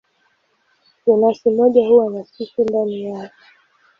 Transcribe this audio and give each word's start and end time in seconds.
Jenasi 1.07 1.49
moja 1.49 1.87
huwa 1.87 2.09
na 2.09 2.23
spishi 2.25 2.61
ndani 2.63 3.03
yake. 3.03 3.43